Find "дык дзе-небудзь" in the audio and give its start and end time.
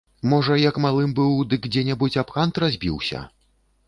1.51-2.17